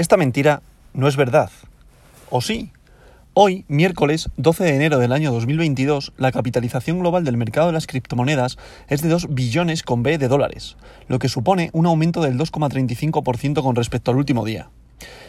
Esta 0.00 0.16
mentira 0.16 0.62
no 0.94 1.08
es 1.08 1.16
verdad. 1.16 1.50
¿O 2.30 2.40
sí? 2.40 2.70
Hoy, 3.34 3.66
miércoles 3.68 4.30
12 4.38 4.64
de 4.64 4.74
enero 4.74 4.98
del 4.98 5.12
año 5.12 5.30
2022, 5.30 6.14
la 6.16 6.32
capitalización 6.32 7.00
global 7.00 7.22
del 7.22 7.36
mercado 7.36 7.66
de 7.66 7.74
las 7.74 7.86
criptomonedas 7.86 8.56
es 8.88 9.02
de 9.02 9.10
2 9.10 9.34
billones 9.34 9.82
con 9.82 10.02
B 10.02 10.16
de 10.16 10.28
dólares, 10.28 10.78
lo 11.06 11.18
que 11.18 11.28
supone 11.28 11.68
un 11.74 11.84
aumento 11.84 12.22
del 12.22 12.38
2,35% 12.38 13.62
con 13.62 13.76
respecto 13.76 14.10
al 14.10 14.16
último 14.16 14.46
día. 14.46 14.70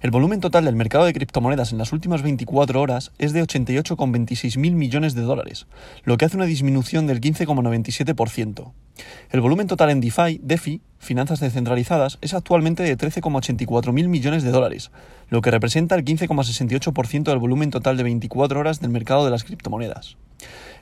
El 0.00 0.10
volumen 0.10 0.40
total 0.40 0.64
del 0.64 0.76
mercado 0.76 1.04
de 1.04 1.12
criptomonedas 1.12 1.72
en 1.72 1.76
las 1.76 1.92
últimas 1.92 2.22
24 2.22 2.80
horas 2.80 3.12
es 3.18 3.34
de 3.34 3.42
88,26 3.42 4.56
mil 4.56 4.76
millones 4.76 5.14
de 5.14 5.20
dólares, 5.20 5.66
lo 6.04 6.16
que 6.16 6.24
hace 6.24 6.38
una 6.38 6.46
disminución 6.46 7.06
del 7.06 7.20
15,97%. 7.20 8.72
El 9.30 9.40
volumen 9.40 9.66
total 9.66 9.90
en 9.90 10.00
DeFi, 10.00 10.40
DeFi, 10.42 10.80
finanzas 10.98 11.40
descentralizadas, 11.40 12.18
es 12.20 12.34
actualmente 12.34 12.82
de 12.82 12.96
13,84 12.96 13.92
mil 13.92 14.08
millones 14.08 14.42
de 14.42 14.50
dólares, 14.50 14.90
lo 15.28 15.40
que 15.40 15.50
representa 15.50 15.94
el 15.94 16.04
15,68% 16.04 17.24
del 17.24 17.38
volumen 17.38 17.70
total 17.70 17.96
de 17.96 18.04
24 18.04 18.60
horas 18.60 18.80
del 18.80 18.90
mercado 18.90 19.24
de 19.24 19.30
las 19.30 19.44
criptomonedas. 19.44 20.16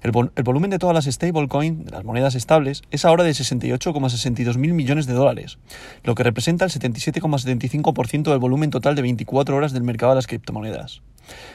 El, 0.02 0.11
volumen 0.11 0.71
de 0.71 0.80
todas 0.80 0.95
las 0.95 1.12
stablecoin, 1.12 1.85
de 1.85 1.93
las 1.93 2.05
monedas 2.05 2.35
estables, 2.35 2.83
es 2.91 3.05
ahora 3.05 3.23
de 3.23 3.30
68,62 3.30 4.57
mil 4.57 4.73
millones 4.73 5.07
de 5.07 5.13
dólares, 5.13 5.59
lo 6.02 6.16
que 6.16 6.24
representa 6.24 6.65
el 6.65 6.73
77,75% 6.73 8.30
del 8.30 8.38
volumen 8.41 8.71
total 8.71 8.97
de 8.97 9.02
24 9.02 9.55
horas 9.55 9.73
del 9.73 9.85
mercado 9.85 10.13
de 10.13 10.16
las 10.16 10.27
criptomonedas. 10.27 11.02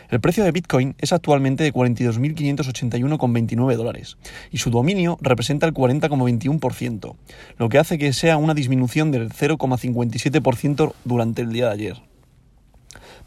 El 0.10 0.22
precio 0.22 0.44
de 0.44 0.52
Bitcoin 0.52 0.96
es 1.00 1.14
actualmente 1.14 1.64
de 1.64 1.74
42.581,29 1.74 3.76
dólares 3.76 4.18
y 4.52 4.60
su 4.60 4.70
dominio 4.70 5.18
representa 5.22 5.66
el 5.66 5.74
40,21%, 5.74 7.16
lo 7.58 7.70
que 7.70 7.78
hace 7.78 7.98
que 7.98 8.12
sea 8.14 8.38
una 8.38 8.54
disminución 8.54 9.12
del 9.12 9.30
0,57% 9.30 10.94
durante 11.04 11.42
el 11.42 11.52
día 11.52 11.66
de 11.68 11.74
ayer. 11.74 11.98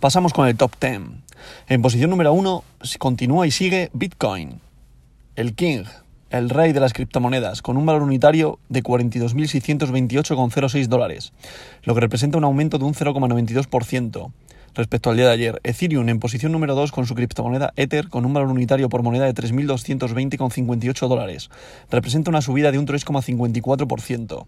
Pasamos 0.01 0.33
con 0.33 0.49
el 0.49 0.57
top 0.57 0.73
10. 0.81 1.01
En 1.69 1.83
posición 1.83 2.11
número 2.11 2.33
1 2.33 2.65
continúa 2.99 3.47
y 3.47 3.51
sigue 3.51 3.91
Bitcoin, 3.93 4.61
el 5.37 5.55
King, 5.55 5.85
el 6.31 6.49
rey 6.49 6.73
de 6.73 6.81
las 6.81 6.93
criptomonedas, 6.93 7.61
con 7.61 7.77
un 7.77 7.85
valor 7.85 8.03
unitario 8.03 8.59
de 8.69 8.83
42.628,06 8.83 10.87
dólares, 10.87 11.33
lo 11.83 11.95
que 11.95 12.01
representa 12.01 12.39
un 12.39 12.45
aumento 12.45 12.79
de 12.79 12.85
un 12.85 12.95
0,92% 12.95 14.31
respecto 14.75 15.11
al 15.11 15.17
día 15.17 15.27
de 15.27 15.33
ayer. 15.33 15.61
Ethereum 15.65 16.09
en 16.09 16.21
posición 16.21 16.53
número 16.53 16.75
2 16.75 16.93
con 16.93 17.07
su 17.07 17.15
criptomoneda 17.15 17.73
Ether 17.77 18.09
con 18.09 18.25
un 18.25 18.33
valor 18.33 18.51
unitario 18.51 18.89
por 18.89 19.03
moneda 19.03 19.27
de 19.27 19.35
3.220,58 19.35 21.09
dólares. 21.09 21.51
Representa 21.91 22.31
una 22.31 22.43
subida 22.43 22.73
de 22.73 22.79
un 22.79 22.87
3,54%. 22.87 24.47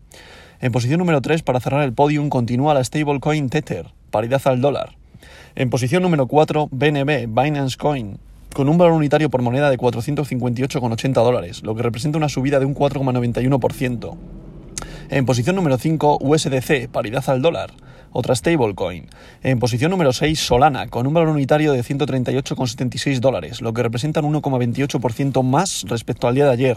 En 0.61 0.73
posición 0.73 0.98
número 0.98 1.20
3 1.20 1.43
para 1.43 1.61
cerrar 1.61 1.83
el 1.83 1.93
podium 1.93 2.28
continúa 2.28 2.75
la 2.75 2.84
stablecoin 2.84 3.50
Tether, 3.50 3.87
paridad 4.11 4.43
al 4.45 4.61
dólar. 4.61 4.97
En 5.55 5.70
posición 5.70 6.03
número 6.03 6.27
4, 6.27 6.69
BNB, 6.70 7.27
Binance 7.28 7.77
Coin, 7.77 8.19
con 8.55 8.69
un 8.69 8.78
valor 8.78 8.95
unitario 8.95 9.28
por 9.28 9.43
moneda 9.43 9.70
de 9.70 9.78
458,80 9.78 11.12
dólares, 11.12 11.62
lo 11.62 11.75
que 11.75 11.83
representa 11.83 12.19
una 12.19 12.28
subida 12.28 12.59
de 12.59 12.67
un 12.67 12.75
4,91%. 12.75 14.17
En 15.11 15.27
posición 15.27 15.56
número 15.56 15.77
5, 15.78 16.19
USDC, 16.20 16.89
paridad 16.89 17.28
al 17.28 17.43
dólar, 17.43 17.73
otra 18.12 18.34
stablecoin. 18.34 19.06
En 19.42 19.58
posición 19.58 19.91
número 19.91 20.12
6, 20.12 20.38
Solana, 20.38 20.88
con 20.88 21.06
un 21.06 21.14
valor 21.14 21.30
unitario 21.30 21.72
de 21.72 21.82
138,76 21.82 23.20
dólares, 23.20 23.60
lo 23.60 23.72
que 23.72 23.82
representa 23.82 24.20
un 24.20 24.34
1,28% 24.34 25.42
más 25.42 25.84
respecto 25.88 26.28
al 26.28 26.34
día 26.34 26.44
de 26.46 26.52
ayer. 26.52 26.77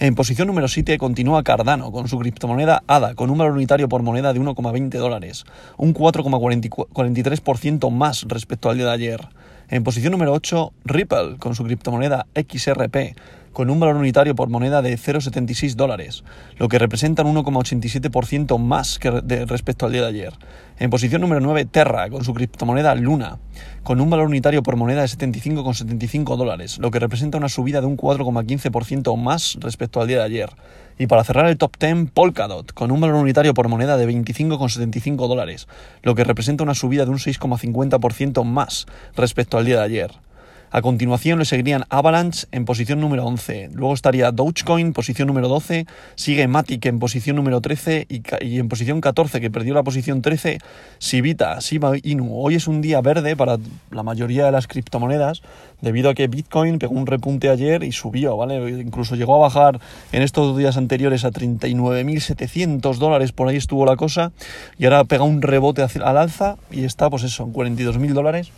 En 0.00 0.14
posición 0.14 0.46
número 0.48 0.68
7 0.68 0.96
continúa 0.98 1.42
Cardano, 1.42 1.90
con 1.90 2.08
su 2.08 2.18
criptomoneda 2.18 2.82
ADA, 2.86 3.14
con 3.14 3.30
un 3.30 3.38
valor 3.38 3.54
unitario 3.54 3.88
por 3.88 4.02
moneda 4.02 4.32
de 4.32 4.40
1,20 4.40 4.90
dólares, 4.98 5.44
un 5.76 5.92
4,43% 5.92 7.90
más 7.90 8.24
respecto 8.28 8.70
al 8.70 8.76
día 8.76 8.86
de 8.86 8.92
ayer. 8.92 9.28
En 9.70 9.84
posición 9.84 10.12
número 10.12 10.32
8, 10.32 10.72
Ripple, 10.84 11.36
con 11.38 11.54
su 11.54 11.64
criptomoneda 11.64 12.26
XRP, 12.34 13.16
con 13.58 13.70
un 13.70 13.80
valor 13.80 13.96
unitario 13.96 14.36
por 14.36 14.48
moneda 14.48 14.82
de 14.82 14.96
0,76 14.96 15.74
dólares, 15.74 16.22
lo 16.58 16.68
que 16.68 16.78
representa 16.78 17.24
un 17.24 17.34
1,87% 17.34 18.56
más 18.56 19.00
que 19.00 19.10
respecto 19.10 19.84
al 19.84 19.90
día 19.90 20.02
de 20.02 20.06
ayer. 20.06 20.32
En 20.78 20.90
posición 20.90 21.22
número 21.22 21.40
9, 21.40 21.64
Terra, 21.64 22.08
con 22.08 22.22
su 22.22 22.34
criptomoneda 22.34 22.94
Luna, 22.94 23.40
con 23.82 24.00
un 24.00 24.10
valor 24.10 24.28
unitario 24.28 24.62
por 24.62 24.76
moneda 24.76 25.00
de 25.00 25.08
75,75 25.08 26.36
dólares, 26.36 26.78
lo 26.78 26.92
que 26.92 27.00
representa 27.00 27.36
una 27.36 27.48
subida 27.48 27.80
de 27.80 27.88
un 27.88 27.96
4,15% 27.96 29.16
más 29.16 29.56
respecto 29.58 30.00
al 30.00 30.06
día 30.06 30.18
de 30.18 30.24
ayer. 30.26 30.50
Y 30.96 31.08
para 31.08 31.24
cerrar 31.24 31.46
el 31.46 31.58
top 31.58 31.72
10, 31.80 32.12
Polkadot, 32.14 32.72
con 32.74 32.92
un 32.92 33.00
valor 33.00 33.16
unitario 33.16 33.54
por 33.54 33.66
moneda 33.66 33.96
de 33.96 34.08
25,75 34.08 35.26
dólares, 35.26 35.66
lo 36.04 36.14
que 36.14 36.22
representa 36.22 36.62
una 36.62 36.74
subida 36.74 37.06
de 37.06 37.10
un 37.10 37.18
6,50% 37.18 38.44
más 38.44 38.86
respecto 39.16 39.58
al 39.58 39.64
día 39.64 39.78
de 39.78 39.84
ayer. 39.84 40.27
A 40.70 40.82
continuación 40.82 41.38
le 41.38 41.46
seguirían 41.46 41.84
Avalanche 41.88 42.46
en 42.52 42.66
posición 42.66 43.00
número 43.00 43.24
11. 43.24 43.70
Luego 43.72 43.94
estaría 43.94 44.32
Dogecoin, 44.32 44.92
posición 44.92 45.26
número 45.26 45.48
12. 45.48 45.86
Sigue 46.14 46.46
Matic 46.46 46.84
en 46.84 46.98
posición 46.98 47.36
número 47.36 47.62
13. 47.62 48.06
Y, 48.10 48.58
en 48.58 48.68
posición 48.68 49.00
14, 49.00 49.40
que 49.40 49.50
perdió 49.50 49.72
la 49.72 49.82
posición 49.82 50.20
13, 50.20 50.58
Sivita, 50.98 51.58
Shiba 51.60 51.92
Inu. 52.02 52.38
Hoy 52.38 52.56
es 52.56 52.68
un 52.68 52.82
día 52.82 53.00
verde 53.00 53.34
para 53.34 53.56
la 53.90 54.02
mayoría 54.02 54.44
de 54.44 54.52
las 54.52 54.66
criptomonedas, 54.66 55.40
debido 55.80 56.10
a 56.10 56.14
que 56.14 56.28
Bitcoin 56.28 56.78
pegó 56.78 56.94
un 56.94 57.06
repunte 57.06 57.48
ayer 57.48 57.82
y 57.82 57.92
subió. 57.92 58.36
Incluso 58.68 59.16
llegó 59.16 59.36
a 59.36 59.48
bajar 59.48 59.80
en 60.12 60.20
estos 60.20 60.54
días 60.58 60.76
anteriores 60.76 61.24
a 61.24 61.30
39.700 61.30 62.96
dólares, 62.98 63.32
por 63.32 63.48
ahí 63.48 63.56
estuvo 63.56 63.86
la 63.86 63.96
cosa. 63.96 64.32
Y 64.76 64.84
ahora 64.84 65.04
pega 65.04 65.24
un 65.24 65.40
rebote 65.40 65.82
al 65.82 66.18
alza 66.18 66.56
y 66.70 66.84
está, 66.84 67.08
pues 67.08 67.22
eso, 67.22 67.44
en 67.44 67.54
42.000 67.54 68.12
dólares 68.12 68.52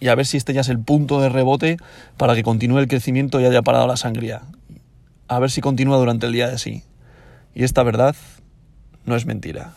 y 0.00 0.08
a 0.08 0.14
ver 0.14 0.26
si 0.26 0.36
este 0.36 0.52
ya 0.52 0.60
es 0.60 0.68
el 0.68 0.78
punto 0.78 1.20
de 1.20 1.28
rebote 1.28 1.76
para 2.16 2.34
que 2.34 2.42
continúe 2.42 2.78
el 2.78 2.88
crecimiento 2.88 3.40
y 3.40 3.44
haya 3.44 3.62
parado 3.62 3.86
la 3.86 3.96
sangría. 3.96 4.42
A 5.28 5.38
ver 5.38 5.50
si 5.50 5.60
continúa 5.60 5.98
durante 5.98 6.26
el 6.26 6.32
día 6.32 6.48
de 6.48 6.58
sí. 6.58 6.82
Y 7.54 7.64
esta 7.64 7.82
verdad 7.82 8.14
no 9.04 9.16
es 9.16 9.26
mentira. 9.26 9.74